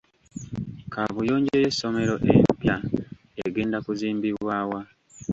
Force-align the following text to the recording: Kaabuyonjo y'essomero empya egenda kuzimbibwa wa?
Kaabuyonjo 0.93 1.55
y'essomero 1.61 2.15
empya 2.31 2.75
egenda 3.45 3.77
kuzimbibwa 3.85 4.59
wa? 4.69 4.81